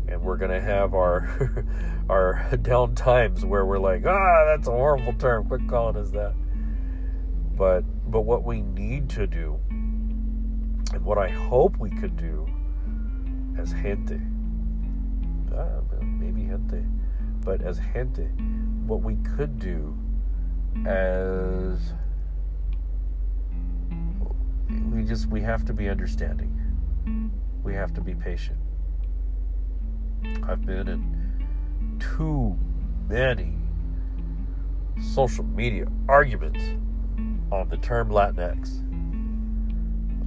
and 0.08 0.22
we're 0.22 0.38
gonna 0.38 0.62
have 0.62 0.94
our 0.94 1.66
our 2.10 2.58
down 2.62 2.96
times 2.96 3.46
where 3.46 3.66
we're 3.66 3.80
like, 3.80 4.06
ah, 4.06 4.46
that's 4.46 4.68
a 4.68 4.72
horrible 4.72 5.14
term. 5.14 5.48
Quit 5.48 5.68
calling 5.68 5.98
us 5.98 6.12
that. 6.12 6.34
But 7.56 7.82
but 8.10 8.22
what 8.22 8.44
we 8.44 8.62
need 8.62 9.10
to 9.12 9.28
do, 9.28 9.60
and 10.94 11.04
what 11.04 11.18
I 11.18 11.30
hope 11.30 11.78
we 11.78 11.90
could 11.90 12.18
do, 12.18 12.48
as 13.58 13.72
gente, 13.72 14.20
uh, 15.56 15.82
maybe 16.02 16.48
gente, 16.48 16.86
but 17.44 17.62
as 17.62 17.80
gente, 17.94 18.28
what 18.86 19.02
we 19.02 19.16
could 19.36 19.60
do 19.60 19.98
as 20.86 21.94
we 24.92 25.04
just 25.04 25.28
we 25.28 25.42
have 25.42 25.66
to 25.66 25.74
be 25.74 25.90
understanding. 25.90 26.58
We 27.64 27.74
have 27.76 27.94
to 27.94 28.02
be 28.02 28.16
patient 28.16 28.58
I've 30.44 30.66
been 30.66 30.88
in 30.88 31.98
too 32.00 32.58
many 33.08 33.54
social 35.14 35.44
media 35.44 35.88
arguments 36.08 36.64
on 37.52 37.70
the 37.70 37.78
term 37.78 38.10
Latinx. 38.10 38.88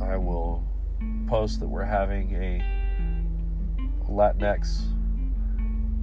I 0.00 0.16
will 0.16 0.62
post 1.28 1.60
that 1.60 1.68
we're 1.68 1.84
having 1.84 2.34
a 2.34 2.62
Latinx 4.10 4.82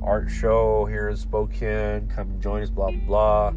art 0.02 0.30
show 0.30 0.86
here 0.86 1.10
in 1.10 1.16
Spokane. 1.16 2.08
Come 2.08 2.40
join 2.40 2.64
us, 2.64 2.70
blah, 2.70 2.92
blah, 2.92 3.52
blah. 3.52 3.54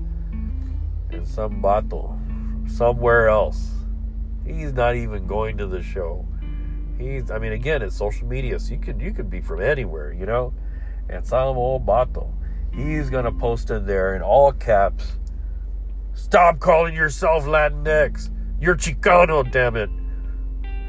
And 1.10 1.26
some 1.26 1.62
bato 1.62 2.18
from 2.64 2.70
somewhere 2.70 3.28
else. 3.28 3.70
He's 4.44 4.72
not 4.72 4.96
even 4.96 5.26
going 5.26 5.56
to 5.58 5.66
the 5.66 5.82
show. 5.82 6.26
He's, 6.98 7.30
I 7.30 7.38
mean, 7.38 7.52
again, 7.52 7.82
it's 7.82 7.96
social 7.96 8.26
media, 8.26 8.58
so 8.58 8.74
you 8.74 8.80
could 8.80 9.00
you 9.00 9.12
could 9.12 9.30
be 9.30 9.40
from 9.40 9.60
anywhere, 9.60 10.12
you 10.12 10.26
know. 10.26 10.52
And 11.08 11.26
old 11.56 11.86
bato, 11.86 12.32
he's 12.72 13.10
gonna 13.10 13.32
post 13.32 13.70
in 13.70 13.86
there 13.86 14.14
in 14.14 14.22
all 14.22 14.52
caps. 14.52 15.18
Stop 16.12 16.60
calling 16.60 16.94
yourself 16.94 17.44
Latinx. 17.44 18.30
You're 18.60 18.76
Chicano, 18.76 19.50
damn 19.50 19.76
it. 19.76 19.90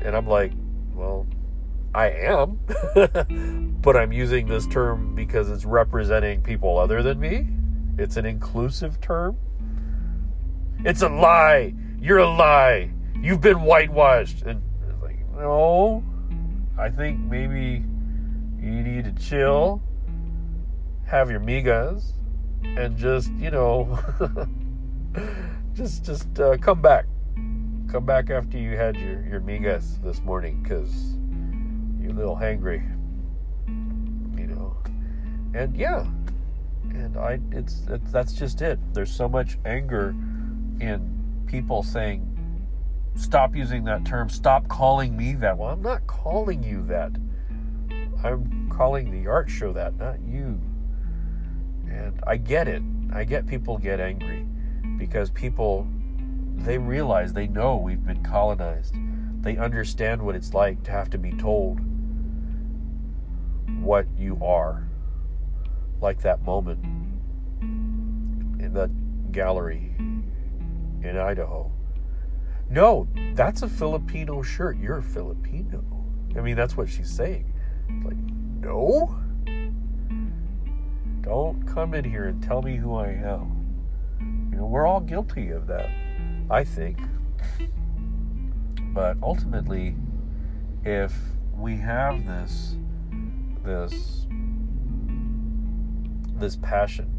And 0.05 0.15
I'm 0.15 0.27
like, 0.27 0.53
well, 0.93 1.25
I 1.95 2.11
am, 2.11 2.59
but 3.81 3.97
I'm 3.97 4.11
using 4.11 4.47
this 4.47 4.67
term 4.67 5.15
because 5.15 5.49
it's 5.49 5.65
representing 5.65 6.43
people 6.43 6.77
other 6.77 7.01
than 7.01 7.19
me. 7.19 7.47
It's 7.97 8.15
an 8.15 8.25
inclusive 8.25 9.01
term. 9.01 9.35
It's 10.83 11.01
a 11.01 11.09
lie. 11.09 11.73
You're 11.99 12.19
a 12.19 12.29
lie. 12.29 12.91
You've 13.19 13.41
been 13.41 13.61
whitewashed. 13.61 14.43
And 14.43 14.61
it's 14.87 15.01
like, 15.01 15.17
no. 15.33 16.03
I 16.77 16.89
think 16.89 17.19
maybe 17.19 17.83
you 18.59 18.83
need 18.83 19.05
to 19.05 19.13
chill, 19.13 19.81
have 21.05 21.31
your 21.31 21.39
migas, 21.39 22.11
and 22.63 22.95
just, 22.95 23.31
you 23.33 23.49
know, 23.49 23.97
just 25.73 26.05
just 26.05 26.39
uh, 26.39 26.57
come 26.57 26.81
back. 26.81 27.05
Come 27.95 28.05
back 28.05 28.29
after 28.29 28.57
you 28.57 28.75
had 28.75 28.97
your, 28.97 29.21
your 29.25 29.39
migas 29.39 30.03
this 30.03 30.21
morning 30.21 30.61
because 30.61 31.15
you're 31.97 32.11
a 32.11 32.13
little 32.13 32.35
hangry. 32.35 32.83
You 34.37 34.47
know. 34.47 34.75
And 35.53 35.73
yeah. 35.77 36.05
And 36.89 37.15
I 37.15 37.39
it's, 37.53 37.83
it's 37.87 38.11
that's 38.11 38.33
just 38.33 38.61
it. 38.61 38.79
There's 38.93 39.15
so 39.15 39.29
much 39.29 39.57
anger 39.63 40.09
in 40.81 41.45
people 41.47 41.83
saying 41.83 42.67
stop 43.15 43.55
using 43.55 43.85
that 43.85 44.03
term. 44.03 44.27
Stop 44.27 44.67
calling 44.67 45.15
me 45.15 45.33
that. 45.35 45.57
Well, 45.57 45.69
I'm 45.69 45.81
not 45.81 46.05
calling 46.05 46.63
you 46.63 46.83
that. 46.87 47.13
I'm 48.25 48.69
calling 48.69 49.09
the 49.09 49.29
art 49.29 49.49
show 49.49 49.71
that, 49.71 49.95
not 49.95 50.19
you. 50.19 50.59
And 51.87 52.19
I 52.27 52.35
get 52.35 52.67
it. 52.67 52.83
I 53.13 53.23
get 53.23 53.47
people 53.47 53.77
get 53.77 54.01
angry 54.01 54.45
because 54.97 55.29
people 55.29 55.87
they 56.57 56.77
realize 56.77 57.33
they 57.33 57.47
know 57.47 57.77
we've 57.77 58.05
been 58.05 58.23
colonized. 58.23 58.95
They 59.41 59.57
understand 59.57 60.21
what 60.21 60.35
it's 60.35 60.53
like 60.53 60.83
to 60.83 60.91
have 60.91 61.09
to 61.11 61.17
be 61.17 61.31
told 61.31 61.79
what 63.81 64.07
you 64.17 64.43
are. 64.43 64.87
Like 66.01 66.21
that 66.21 66.43
moment 66.43 66.83
in 68.59 68.71
that 68.73 68.89
gallery 69.31 69.93
in 69.97 71.17
Idaho. 71.17 71.71
No, 72.69 73.07
that's 73.33 73.61
a 73.61 73.69
Filipino 73.69 74.41
shirt. 74.41 74.77
You're 74.77 74.97
a 74.97 75.03
Filipino. 75.03 75.83
I 76.35 76.41
mean, 76.41 76.55
that's 76.55 76.75
what 76.75 76.89
she's 76.89 77.09
saying. 77.09 77.53
Like, 78.03 78.17
no? 78.17 79.15
Don't 81.21 81.65
come 81.67 81.93
in 81.93 82.03
here 82.03 82.25
and 82.25 82.41
tell 82.41 82.61
me 82.61 82.75
who 82.75 82.95
I 82.95 83.07
am. 83.09 83.65
You 84.51 84.57
know, 84.57 84.65
we're 84.65 84.87
all 84.87 84.99
guilty 84.99 85.49
of 85.49 85.67
that, 85.67 85.89
I 86.49 86.63
think. 86.63 86.99
But 88.93 89.17
ultimately, 89.21 89.95
if 90.83 91.13
we 91.57 91.77
have 91.77 92.25
this 92.25 92.75
this 93.63 94.27
this 96.35 96.55
passion 96.57 97.09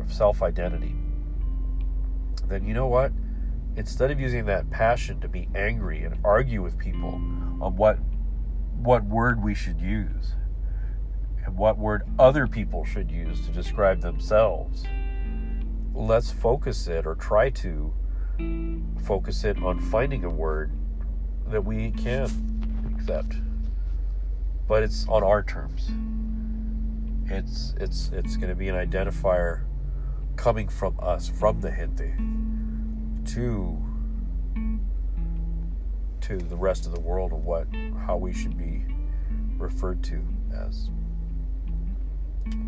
of 0.00 0.12
self-identity, 0.12 0.94
then 2.48 2.66
you 2.66 2.74
know 2.74 2.86
what? 2.86 3.12
Instead 3.76 4.10
of 4.10 4.18
using 4.18 4.46
that 4.46 4.70
passion 4.70 5.20
to 5.20 5.28
be 5.28 5.48
angry 5.54 6.02
and 6.02 6.18
argue 6.24 6.62
with 6.62 6.78
people 6.78 7.14
on 7.60 7.76
what 7.76 7.98
what 8.78 9.04
word 9.04 9.42
we 9.42 9.54
should 9.54 9.80
use 9.80 10.34
and 11.44 11.56
what 11.56 11.78
word 11.78 12.02
other 12.18 12.46
people 12.46 12.84
should 12.84 13.10
use 13.10 13.40
to 13.46 13.52
describe 13.52 14.00
themselves, 14.00 14.84
let's 15.96 16.30
focus 16.30 16.86
it 16.88 17.06
or 17.06 17.14
try 17.14 17.48
to 17.48 17.92
focus 19.02 19.44
it 19.44 19.60
on 19.62 19.80
finding 19.80 20.24
a 20.24 20.30
word 20.30 20.70
that 21.46 21.64
we 21.64 21.90
can 21.92 22.28
accept. 22.94 23.36
But 24.68 24.82
it's 24.82 25.08
on 25.08 25.22
our 25.22 25.42
terms. 25.42 25.90
It's 27.32 27.74
it's 27.80 28.10
it's 28.12 28.36
going 28.36 28.50
to 28.50 28.54
be 28.54 28.68
an 28.68 28.74
identifier 28.74 29.64
coming 30.36 30.68
from 30.68 30.98
us, 31.00 31.28
from 31.28 31.60
the 31.60 31.70
gente, 31.70 32.12
to 33.32 33.82
to 36.20 36.36
the 36.36 36.56
rest 36.56 36.86
of 36.86 36.94
the 36.94 37.00
world 37.00 37.32
of 37.32 37.44
what 37.44 37.66
how 38.06 38.16
we 38.16 38.32
should 38.34 38.58
be 38.58 38.84
referred 39.56 40.02
to 40.04 40.20
as. 40.54 40.90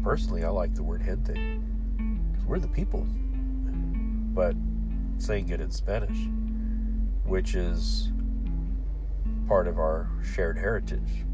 Personally, 0.03 0.45
I 0.45 0.49
like 0.49 0.75
the 0.75 0.83
word 0.83 1.03
gente 1.05 1.61
we're 2.49 2.59
the 2.59 2.67
people, 2.69 3.07
but 4.35 4.57
saying 5.19 5.51
it 5.51 5.61
in 5.61 5.71
Spanish, 5.71 6.29
which 7.25 7.55
is 7.55 8.11
part 9.47 9.69
of 9.69 9.79
our 9.79 10.09
shared 10.23 10.59
heritage. 10.59 11.25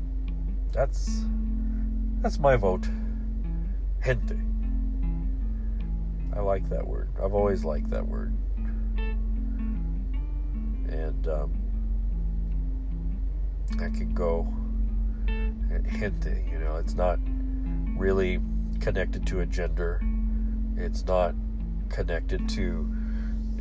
That's 0.72 1.24
that's 2.20 2.38
my 2.38 2.57
vote. 2.57 2.88
Gente. 4.05 4.37
I 6.35 6.40
like 6.40 6.68
that 6.68 6.87
word. 6.87 7.09
I've 7.22 7.33
always 7.33 7.64
liked 7.64 7.90
that 7.90 8.07
word. 8.07 8.33
And 10.88 11.29
um, 11.29 11.53
I 13.81 13.88
could 13.96 14.14
go 14.14 14.53
gente, 15.98 16.44
you 16.50 16.59
know, 16.59 16.77
it's 16.77 16.94
not 16.94 17.18
really 17.96 18.40
connected 18.81 19.27
to 19.29 19.40
a 19.40 19.46
gender. 19.46 20.00
It's 20.76 21.04
not 21.04 21.34
connected 21.88 22.48
to 22.50 22.94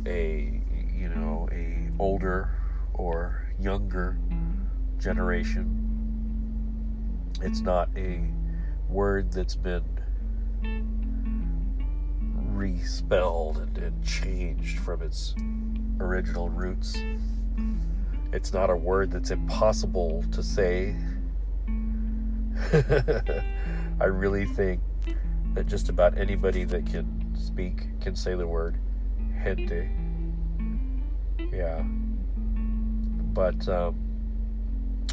a 0.06 0.64
you 1.04 1.08
know, 1.08 1.48
a 1.52 1.90
older 1.98 2.50
or 2.94 3.46
younger 3.58 4.16
generation. 4.98 5.80
It's 7.42 7.60
not 7.60 7.90
a 7.96 8.20
word 8.88 9.32
that's 9.32 9.56
been 9.56 9.84
respelled 12.54 13.58
and, 13.58 13.78
and 13.78 14.04
changed 14.04 14.78
from 14.78 15.02
its 15.02 15.34
original 16.00 16.48
roots. 16.48 16.96
It's 18.32 18.52
not 18.52 18.70
a 18.70 18.76
word 18.76 19.10
that's 19.10 19.30
impossible 19.30 20.24
to 20.32 20.42
say. 20.42 20.96
I 24.00 24.04
really 24.04 24.46
think 24.46 24.80
that 25.54 25.66
just 25.66 25.88
about 25.88 26.18
anybody 26.18 26.64
that 26.64 26.86
can 26.86 27.34
speak 27.36 28.00
can 28.00 28.14
say 28.14 28.34
the 28.34 28.46
word 28.46 28.78
gente. 29.42 29.88
Yeah. 31.52 31.82
But 33.32 33.68
um, 33.68 33.96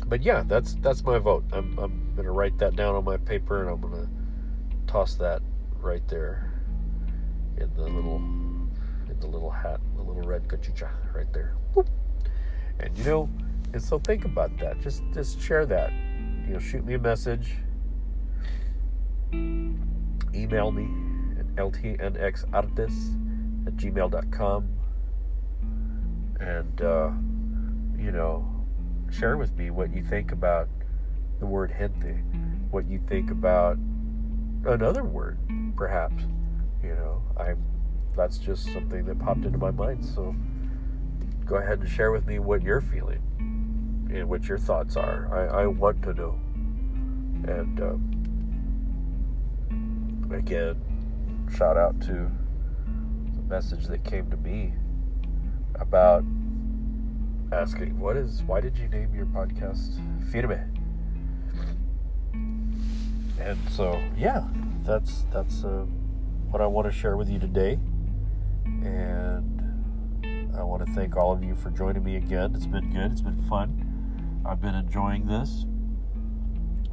but 0.07 0.21
yeah, 0.21 0.43
that's 0.45 0.75
that's 0.75 1.03
my 1.03 1.19
vote. 1.19 1.43
I'm 1.51 1.77
I'm 1.77 2.13
gonna 2.15 2.31
write 2.31 2.57
that 2.59 2.75
down 2.75 2.95
on 2.95 3.03
my 3.03 3.17
paper 3.17 3.61
and 3.61 3.69
I'm 3.69 3.81
gonna 3.81 4.09
toss 4.87 5.15
that 5.15 5.41
right 5.79 6.05
there 6.07 6.51
in 7.57 7.73
the 7.75 7.83
little 7.83 8.17
in 8.17 9.17
the 9.19 9.27
little 9.27 9.51
hat, 9.51 9.79
the 9.95 10.01
little 10.01 10.23
red 10.23 10.47
cachucha 10.47 10.89
right 11.13 11.31
there. 11.33 11.55
Boop. 11.75 11.87
And 12.79 12.97
you 12.97 13.03
know, 13.03 13.29
and 13.73 13.81
so 13.81 13.99
think 13.99 14.25
about 14.25 14.57
that. 14.57 14.81
Just 14.81 15.03
just 15.13 15.39
share 15.39 15.65
that. 15.67 15.91
You 16.47 16.53
know, 16.53 16.59
shoot 16.59 16.83
me 16.83 16.95
a 16.95 16.99
message. 16.99 17.55
Email 20.33 20.71
me 20.71 20.87
at 21.39 21.45
ltnxartes 21.55 23.67
at 23.67 23.77
gmail.com. 23.77 24.67
And 26.39 26.81
uh, 26.81 27.11
you 28.01 28.11
know, 28.11 28.47
share 29.11 29.37
with 29.37 29.55
me 29.55 29.69
what 29.69 29.93
you 29.93 30.03
think 30.03 30.31
about 30.31 30.67
the 31.39 31.45
word 31.45 31.73
gente, 31.77 32.19
what 32.69 32.87
you 32.87 32.99
think 33.07 33.31
about 33.31 33.77
another 34.65 35.03
word, 35.03 35.37
perhaps. 35.75 36.23
You 36.83 36.95
know, 36.95 37.21
I 37.37 37.55
that's 38.15 38.37
just 38.37 38.71
something 38.73 39.05
that 39.05 39.19
popped 39.19 39.45
into 39.45 39.57
my 39.57 39.71
mind. 39.71 40.05
So 40.05 40.35
go 41.45 41.55
ahead 41.55 41.79
and 41.79 41.89
share 41.89 42.11
with 42.11 42.25
me 42.25 42.39
what 42.39 42.61
you're 42.61 42.81
feeling 42.81 43.21
and 44.11 44.29
what 44.29 44.45
your 44.45 44.57
thoughts 44.57 44.95
are. 44.95 45.29
I, 45.31 45.63
I 45.63 45.67
want 45.67 46.01
to 46.03 46.13
know. 46.13 46.39
And 47.47 47.81
um, 47.81 48.10
again, 50.35 51.47
shout 51.55 51.77
out 51.77 51.99
to 52.01 52.31
the 53.35 53.41
message 53.47 53.87
that 53.87 54.03
came 54.03 54.29
to 54.31 54.37
me 54.37 54.73
about 55.75 56.23
asking, 57.51 57.99
"What 57.99 58.17
is? 58.17 58.43
Why 58.43 58.61
did 58.61 58.77
you 58.77 58.87
name 58.87 59.13
your 59.13 59.25
podcast 59.25 59.99
Firme?" 60.31 60.71
And 63.39 63.57
so, 63.71 63.99
yeah, 64.15 64.43
that's 64.83 65.25
that's 65.31 65.63
uh, 65.63 65.85
what 66.49 66.61
I 66.61 66.67
want 66.67 66.85
to 66.85 66.91
share 66.91 67.17
with 67.17 67.29
you 67.29 67.39
today. 67.39 67.79
And 68.65 70.51
I 70.55 70.63
want 70.63 70.85
to 70.85 70.93
thank 70.93 71.15
all 71.15 71.31
of 71.31 71.43
you 71.43 71.55
for 71.55 71.71
joining 71.71 72.03
me 72.03 72.17
again. 72.17 72.53
It's 72.55 72.67
been 72.67 72.91
good. 72.91 73.11
It's 73.11 73.21
been 73.21 73.41
fun. 73.49 74.41
I've 74.45 74.61
been 74.61 74.75
enjoying 74.75 75.27
this. 75.27 75.65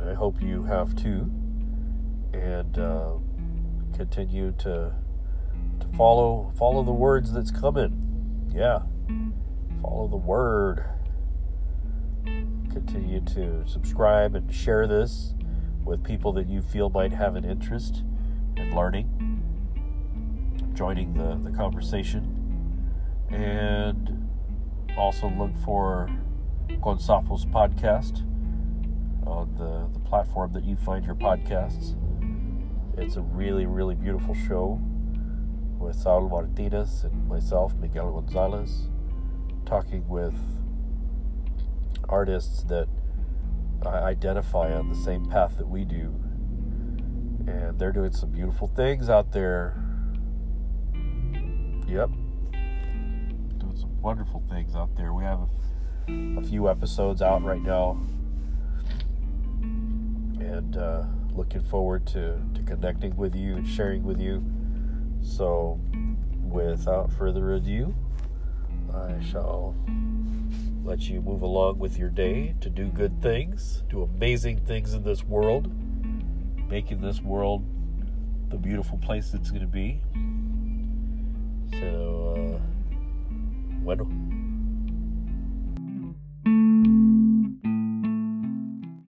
I 0.00 0.14
hope 0.14 0.40
you 0.40 0.64
have 0.64 0.94
too. 0.96 1.30
And 2.32 2.78
uh, 2.78 3.14
continue 3.97 4.53
to 4.59 4.93
to 5.80 5.86
follow 5.97 6.53
follow 6.57 6.82
the 6.82 6.93
words 6.93 7.32
that's 7.32 7.51
coming. 7.51 8.51
Yeah. 8.53 8.80
Follow 9.82 10.09
the 10.09 10.16
word. 10.16 10.84
Continue 12.70 13.20
to 13.20 13.66
subscribe 13.66 14.34
and 14.34 14.53
share 14.53 14.86
this 14.86 15.34
with 15.84 16.05
people 16.05 16.32
that 16.34 16.49
you 16.49 16.61
feel 16.61 16.91
might 16.91 17.12
have 17.12 17.34
an 17.36 17.45
interest 17.45 18.03
in 18.57 18.74
learning, 18.74 19.43
joining 20.74 21.14
the, 21.14 21.41
the 21.49 21.57
conversation, 21.57 22.93
and 23.30 24.28
also 24.97 25.28
look 25.30 25.57
for 25.64 26.11
Gonzalo's 26.82 27.47
podcast 27.47 28.22
on 29.26 29.55
the, 29.57 29.89
the 29.93 30.05
platform 30.05 30.53
that 30.53 30.64
you 30.64 30.76
find 30.76 31.05
your 31.05 31.14
podcasts. 31.14 31.95
It's 33.01 33.14
a 33.14 33.22
really, 33.22 33.64
really 33.64 33.94
beautiful 33.94 34.34
show 34.34 34.80
with 35.78 35.94
Saul 35.94 36.28
Martinez 36.28 37.05
and 37.05 37.28
myself, 37.28 37.72
Miguel 37.76 38.11
Gonzalez, 38.11 38.88
talking 39.64 40.07
with 40.09 40.34
artists 42.09 42.64
that 42.64 42.88
I 43.86 43.99
identify 43.99 44.74
on 44.74 44.88
the 44.88 44.96
same 44.96 45.26
path 45.26 45.59
that 45.59 45.68
we 45.68 45.84
do. 45.84 46.12
And 47.46 47.78
they're 47.78 47.92
doing 47.92 48.12
some 48.12 48.32
beautiful 48.32 48.66
things 48.66 49.09
out 49.09 49.30
there. 49.30 49.80
Yep. 51.86 52.11
Doing 53.59 53.76
some 53.76 54.03
wonderful 54.03 54.42
things 54.51 54.74
out 54.74 54.96
there. 54.96 55.14
We 55.14 55.22
have 55.22 55.49
a, 56.09 56.40
a 56.40 56.42
few 56.42 56.68
episodes 56.68 57.22
out 57.22 57.44
right 57.44 57.62
now. 57.62 57.92
and 60.40 60.76
uh, 60.76 61.05
looking 61.39 61.62
forward 61.62 62.05
to, 62.05 62.36
to 62.53 62.62
connecting 62.64 63.16
with 63.16 63.34
you 63.34 63.55
and 63.55 63.66
sharing 63.66 64.03
with 64.03 64.20
you. 64.20 64.45
So, 65.22 65.80
without 66.43 67.12
further 67.12 67.55
ado, 67.55 67.95
I 68.93 69.14
shall 69.24 69.76
let 70.84 71.03
you 71.03 71.20
move 71.20 71.43
along 71.43 71.78
with 71.78 71.97
your 71.97 72.11
day 72.11 72.57
to 72.61 72.68
do 72.68 72.89
good 72.89 73.22
things, 73.22 73.84
do 73.89 74.03
amazing 74.03 74.59
things 74.59 74.95
in 74.95 75.05
this 75.05 75.22
world, 75.22 75.70
making 76.68 77.01
this 77.01 77.22
world 77.22 77.64
the 78.49 78.57
beautiful 78.57 78.99
place 78.99 79.32
it's 79.32 79.51
going 79.51 79.62
to 79.62 79.68
be. 79.68 80.01
So, 81.70 82.59
uh, 82.59 83.34
bueno. 83.84 84.27